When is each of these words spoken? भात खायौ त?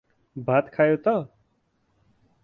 भात 0.35 0.71
खायौ 0.75 0.95
त? 1.05 1.15